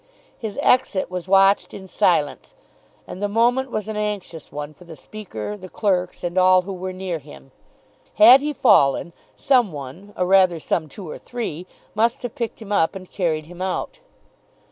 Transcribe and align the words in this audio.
His 0.35 0.57
exit 0.63 1.11
was 1.11 1.27
watched 1.27 1.75
in 1.75 1.87
silence, 1.87 2.55
and 3.05 3.21
the 3.21 3.27
moment 3.29 3.69
was 3.69 3.87
an 3.87 3.97
anxious 3.97 4.51
one 4.51 4.73
for 4.73 4.83
the 4.83 4.95
Speaker, 4.95 5.55
the 5.55 5.69
clerks, 5.69 6.23
and 6.23 6.39
all 6.39 6.63
who 6.63 6.73
were 6.73 6.91
near 6.91 7.19
him. 7.19 7.51
Had 8.15 8.41
he 8.41 8.51
fallen 8.51 9.13
some 9.35 9.71
one, 9.71 10.11
or 10.17 10.25
rather 10.25 10.59
some 10.59 10.89
two 10.89 11.07
or 11.07 11.19
three, 11.19 11.67
must 11.93 12.23
have 12.23 12.33
picked 12.33 12.59
him 12.63 12.71
up 12.71 12.95
and 12.95 13.11
carried 13.11 13.45
him 13.45 13.61
out. 13.61 13.99